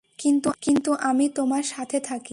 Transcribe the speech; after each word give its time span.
কিন্তু 0.61 0.91
আমি 1.01 1.25
তোমার 1.29 1.63
সাথে 1.63 1.97
থাকি। 1.99 2.29